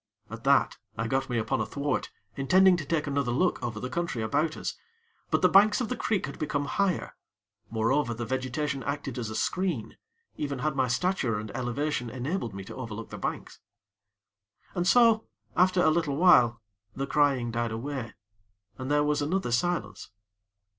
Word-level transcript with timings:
At 0.31 0.43
that, 0.45 0.79
I 0.97 1.05
got 1.07 1.29
me 1.29 1.37
upon 1.37 1.61
a 1.61 1.65
thwart, 1.67 2.09
intending 2.35 2.75
to 2.77 2.85
take 2.85 3.05
another 3.05 3.29
look 3.31 3.61
over 3.61 3.79
the 3.79 3.87
country 3.87 4.23
about 4.23 4.57
us; 4.57 4.75
but 5.29 5.43
the 5.43 5.47
banks 5.47 5.79
of 5.79 5.89
the 5.89 5.95
creek 5.95 6.25
had 6.25 6.39
become 6.39 6.65
higher; 6.65 7.15
moreover 7.69 8.15
the 8.15 8.25
vegetation 8.25 8.81
acted 8.81 9.19
as 9.19 9.29
a 9.29 9.35
screen, 9.35 9.97
even 10.37 10.57
had 10.57 10.75
my 10.75 10.87
stature 10.87 11.37
and 11.37 11.51
elevation 11.51 12.09
enabled 12.09 12.55
me 12.55 12.63
to 12.63 12.75
overlook 12.75 13.11
the 13.11 13.19
banks. 13.19 13.59
And 14.73 14.87
so, 14.87 15.27
after 15.55 15.83
a 15.83 15.91
little 15.91 16.15
while, 16.15 16.63
the 16.95 17.05
crying 17.05 17.51
died 17.51 17.71
away, 17.71 18.15
and 18.79 18.89
there 18.89 19.03
was 19.03 19.21
another 19.21 19.51
silence. 19.51 20.09